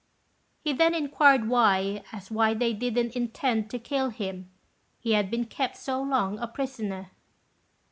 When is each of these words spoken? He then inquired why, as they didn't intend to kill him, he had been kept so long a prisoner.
He 0.63 0.73
then 0.73 0.95
inquired 0.95 1.47
why, 1.47 2.03
as 2.11 2.29
they 2.29 2.73
didn't 2.73 3.15
intend 3.15 3.69
to 3.69 3.77
kill 3.77 4.09
him, 4.09 4.49
he 4.97 5.11
had 5.11 5.29
been 5.29 5.45
kept 5.45 5.77
so 5.77 6.01
long 6.01 6.39
a 6.39 6.47
prisoner. 6.47 7.11